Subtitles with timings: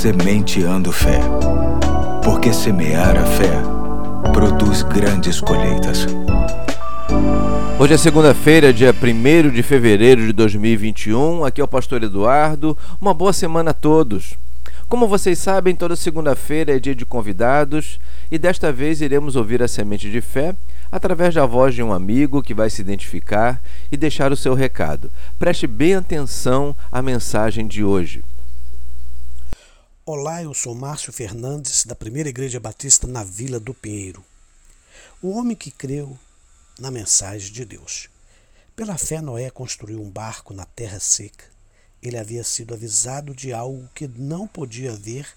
[0.00, 1.20] Sementeando Fé.
[2.24, 3.52] Porque semear a fé
[4.32, 6.06] produz grandes colheitas.
[7.78, 11.44] Hoje é segunda-feira, dia 1 de fevereiro de 2021.
[11.44, 12.78] Aqui é o Pastor Eduardo.
[12.98, 14.38] Uma boa semana a todos.
[14.88, 19.68] Como vocês sabem, toda segunda-feira é dia de convidados e desta vez iremos ouvir a
[19.68, 20.56] semente de fé
[20.90, 23.60] através da voz de um amigo que vai se identificar
[23.92, 25.10] e deixar o seu recado.
[25.38, 28.24] Preste bem atenção à mensagem de hoje.
[30.12, 34.24] Olá, eu sou Márcio Fernandes, da Primeira Igreja Batista na Vila do Pinheiro.
[35.22, 36.18] O homem que creu
[36.80, 38.08] na mensagem de Deus.
[38.74, 41.44] Pela fé, Noé construiu um barco na terra seca.
[42.02, 45.28] Ele havia sido avisado de algo que não podia ver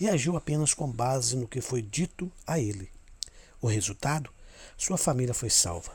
[0.00, 2.88] e agiu apenas com base no que foi dito a ele.
[3.60, 4.30] O resultado?
[4.78, 5.92] Sua família foi salva.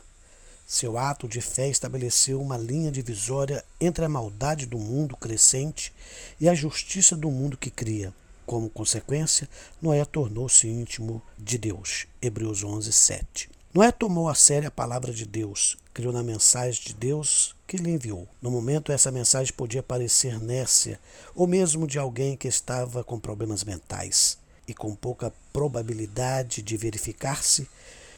[0.63, 5.91] Seu ato de fé estabeleceu uma linha divisória entre a maldade do mundo crescente
[6.40, 8.13] e a justiça do mundo que cria.
[8.48, 9.49] Como consequência,
[9.81, 12.07] Noé tornou-se íntimo de Deus.
[12.21, 13.49] Hebreus 11, 7.
[13.73, 17.91] Noé tomou a sério a palavra de Deus, criou na mensagem de Deus que lhe
[17.91, 18.25] enviou.
[18.41, 20.98] No momento, essa mensagem podia parecer nécia,
[21.35, 27.68] ou mesmo de alguém que estava com problemas mentais e com pouca probabilidade de verificar-se,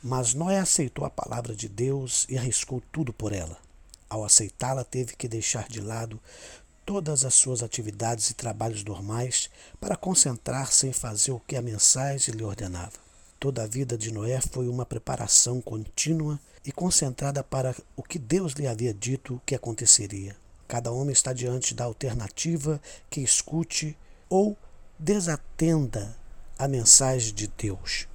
[0.04, 3.58] mas Noé aceitou a palavra de Deus e arriscou tudo por ela.
[4.08, 6.22] Ao aceitá-la, teve que deixar de lado
[6.90, 9.48] todas as suas atividades e trabalhos normais
[9.80, 12.98] para concentrar-se em fazer o que a mensagem lhe ordenava.
[13.40, 18.54] Toda a vida de Noé foi uma preparação contínua e concentrada para o que Deus
[18.54, 20.36] lhe havia dito que aconteceria.
[20.68, 23.96] Cada homem está diante da alternativa que escute
[24.28, 24.58] ou
[24.98, 26.18] desatenda
[26.58, 28.08] a mensagem de Deus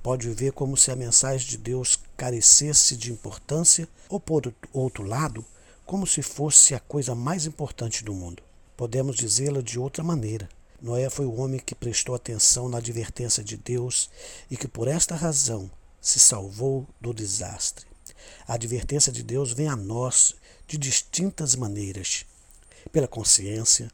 [0.00, 5.44] pode viver como se a mensagem de Deus carecesse de importância, ou por outro lado,
[5.88, 8.42] como se fosse a coisa mais importante do mundo.
[8.76, 10.46] Podemos dizê-la de outra maneira.
[10.82, 14.10] Noé foi o homem que prestou atenção na advertência de Deus
[14.50, 17.86] e que, por esta razão, se salvou do desastre.
[18.46, 20.34] A advertência de Deus vem a nós
[20.66, 22.26] de distintas maneiras:
[22.92, 23.90] pela consciência,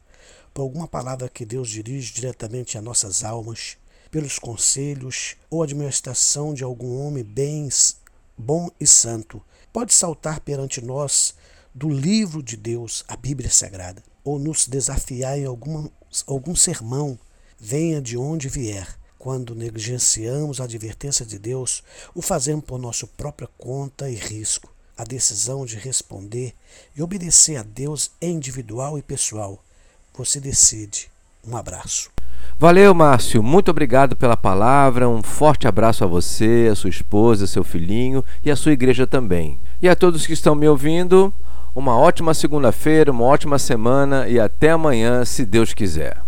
[0.52, 3.76] por alguma palavra que Deus dirige diretamente a nossas almas,
[4.10, 7.98] pelos conselhos ou administração de algum homem bens,
[8.36, 9.40] bom e santo,
[9.72, 11.36] pode saltar perante nós
[11.74, 15.90] do livro de Deus, a Bíblia Sagrada, ou nos desafiar em alguma,
[16.26, 17.18] algum sermão,
[17.58, 18.86] venha de onde vier.
[19.18, 21.82] Quando negligenciamos a advertência de Deus,
[22.14, 24.72] o fazemos por nossa própria conta e risco.
[24.96, 26.54] A decisão de responder
[26.94, 29.64] e obedecer a Deus é individual e pessoal.
[30.16, 31.10] Você decide.
[31.44, 32.10] Um abraço.
[32.58, 33.42] Valeu, Márcio.
[33.42, 35.08] Muito obrigado pela palavra.
[35.08, 39.58] Um forte abraço a você, a sua esposa, seu filhinho e a sua igreja também.
[39.82, 41.34] E a todos que estão me ouvindo,
[41.74, 46.23] uma ótima segunda-feira, uma ótima semana e até amanhã, se Deus quiser.